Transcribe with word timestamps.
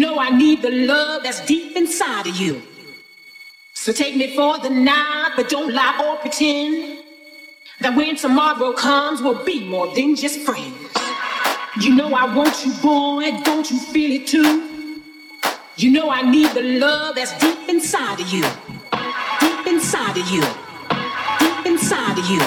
tomorrow 0.00 0.18
I 0.18 0.30
need 0.30 0.62
the 0.62 0.70
love 0.70 1.22
that's 1.22 1.44
deep 1.46 1.76
inside 1.76 2.26
of 2.26 2.36
You 2.36 2.62
So 3.74 3.92
take 3.92 4.16
me 4.16 4.34
for 4.34 4.58
the 4.58 4.70
night, 4.70 5.32
but 5.36 5.48
don't 5.48 5.72
lie 5.72 6.04
or 6.04 6.16
pretend. 6.16 6.98
that 7.80 7.96
when 7.96 8.16
tomorrow 8.16 8.72
comes, 8.72 9.22
we'll 9.22 9.44
be 9.44 9.64
more 9.64 9.94
than 9.94 10.14
just 10.14 10.40
friends. 10.40 10.74
You 11.80 11.94
know 11.94 12.12
I 12.14 12.34
want 12.34 12.66
you, 12.66 12.72
boy, 12.82 13.30
don't 13.42 13.70
you 13.70 13.78
feel 13.78 14.12
it 14.20 14.26
too? 14.26 15.00
You 15.76 15.90
know 15.92 16.10
I 16.10 16.22
need 16.22 16.50
the 16.50 16.62
love 16.62 17.14
that's 17.14 17.32
deep 17.38 17.68
inside 17.68 18.20
of 18.20 18.28
you. 18.28 18.42
Deep 19.40 19.66
inside 19.66 20.16
of 20.18 20.28
you. 20.28 20.42
Deep 21.38 21.66
inside 21.66 22.18
of 22.18 22.26
you. 22.28 22.40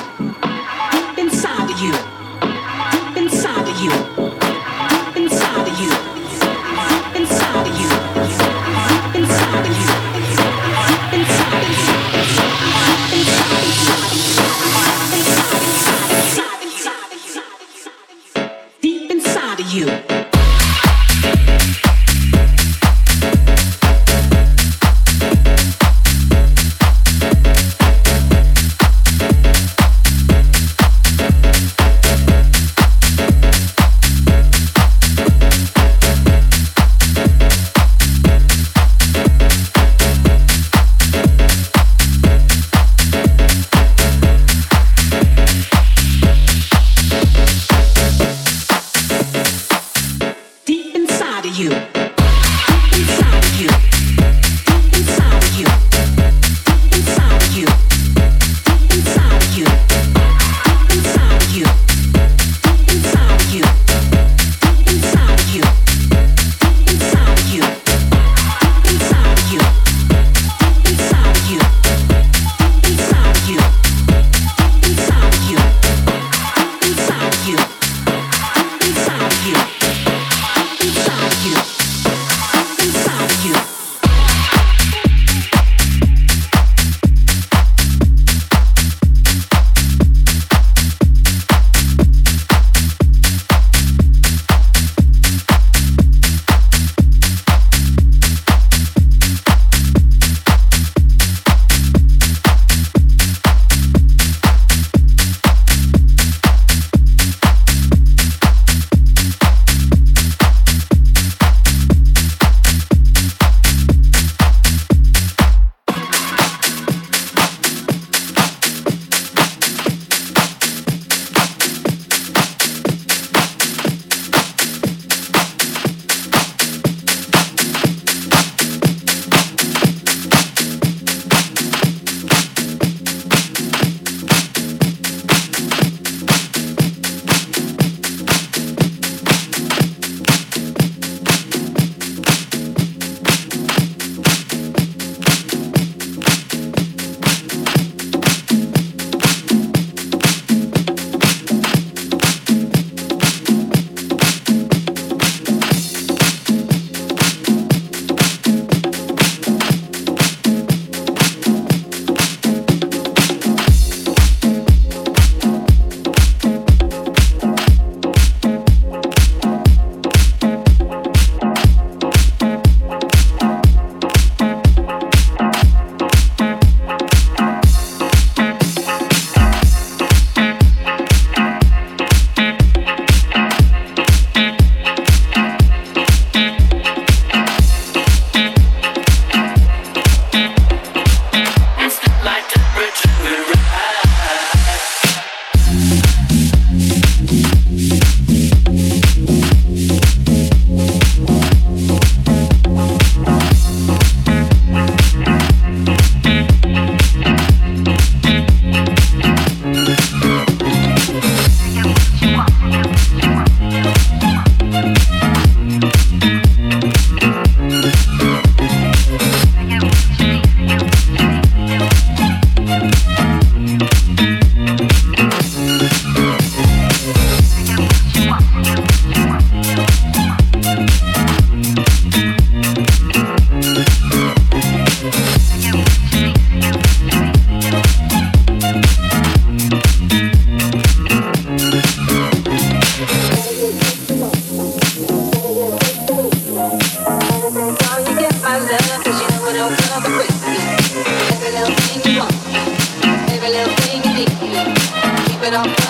Deep 0.92 1.18
inside 1.18 1.72
of 1.72 1.80
you. 1.80 1.94
Deep 2.92 3.18
inside 3.18 3.68
of 3.68 3.80
you. 3.82 4.13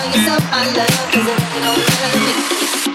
yourself 0.06 0.42
my 0.50 0.66
love, 0.76 0.88
cause 1.12 1.28
I 1.28 1.60
know 1.60 1.74
you 1.74 1.86
don't 2.00 2.88
me. 2.88 2.93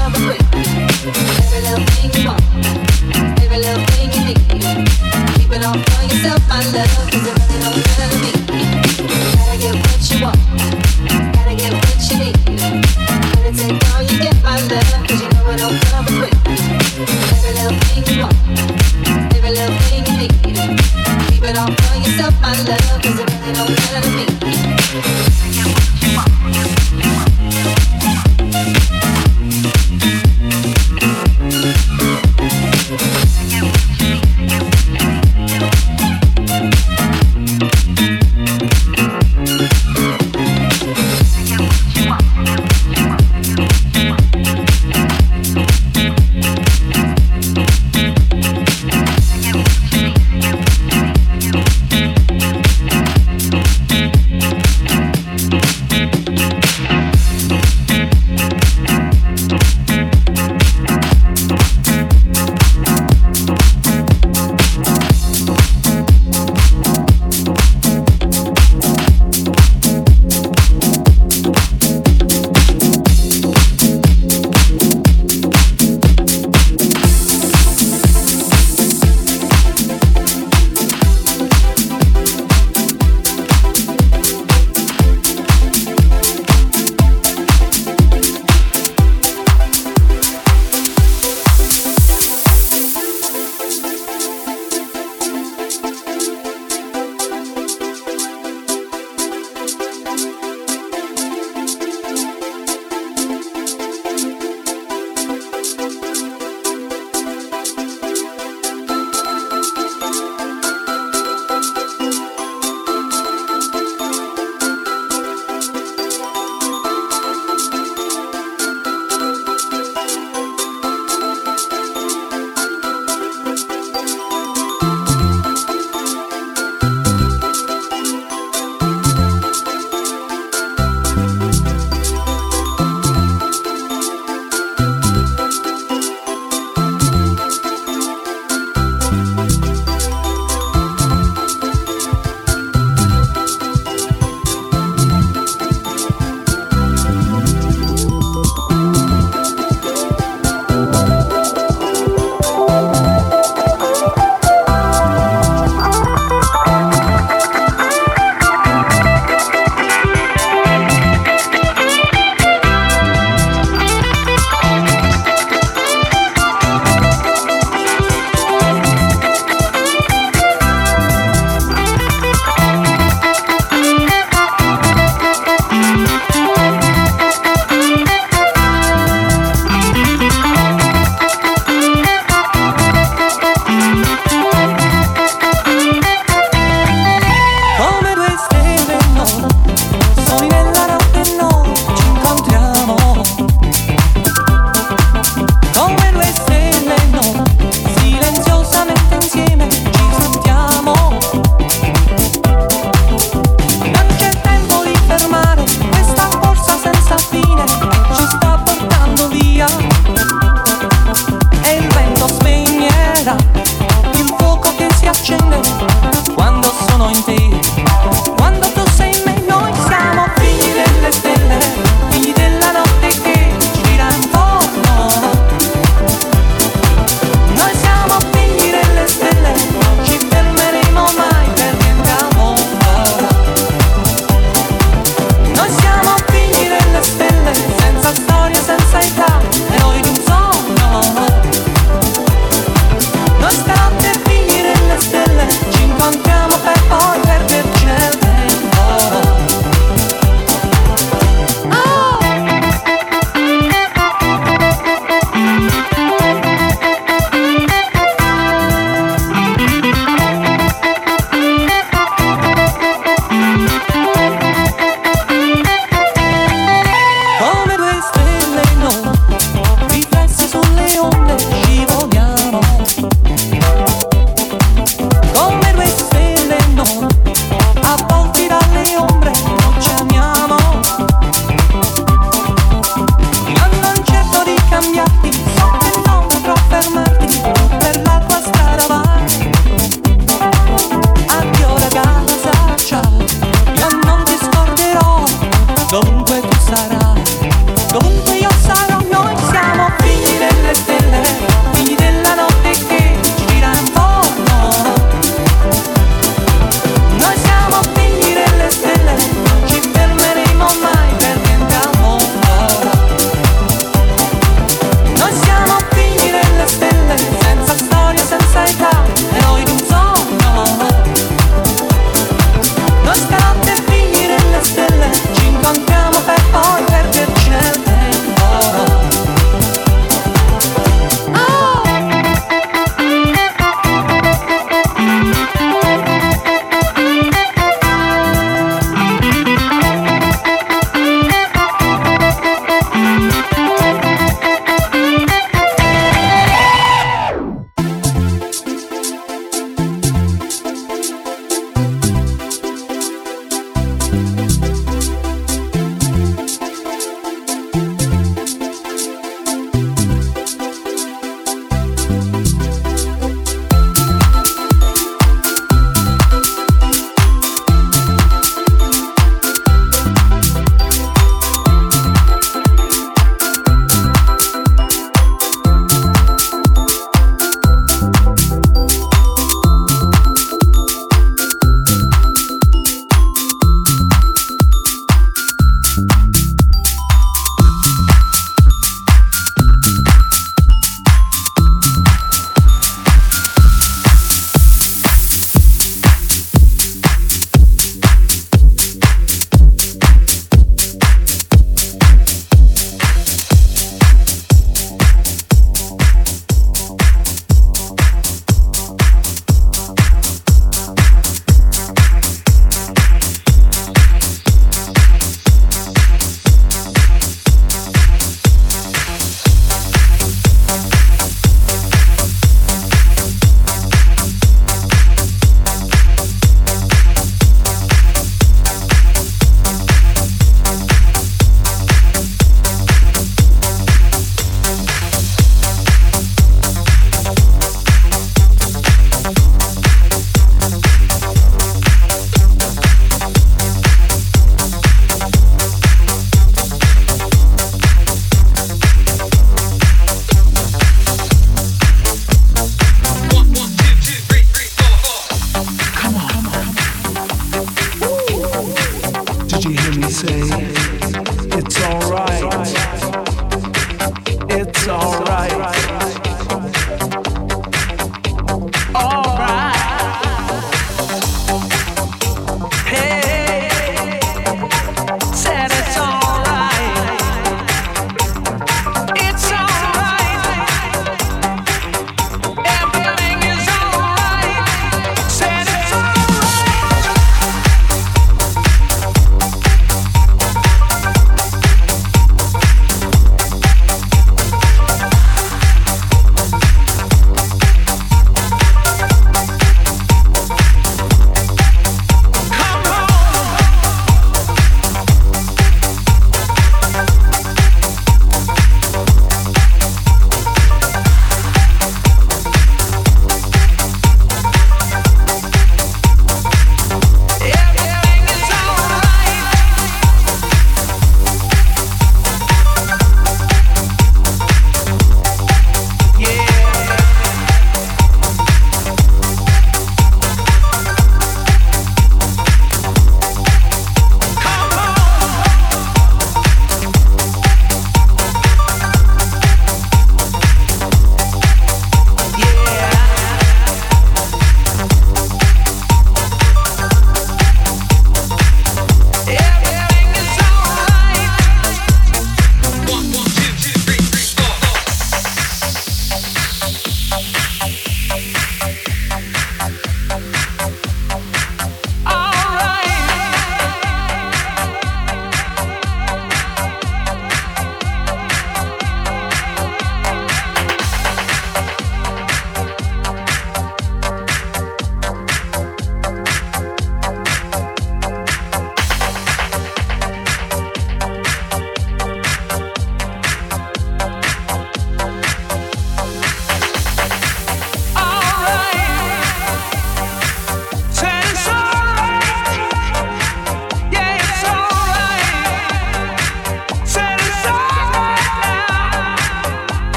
love. 0.00 0.25